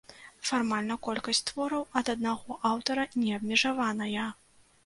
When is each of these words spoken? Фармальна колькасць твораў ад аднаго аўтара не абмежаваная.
Фармальна 0.51 0.95
колькасць 1.07 1.43
твораў 1.51 1.85
ад 2.01 2.09
аднаго 2.15 2.57
аўтара 2.73 3.07
не 3.25 3.37
абмежаваная. 3.39 4.29